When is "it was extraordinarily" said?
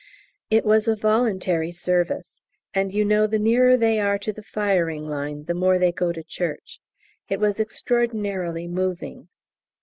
7.29-8.67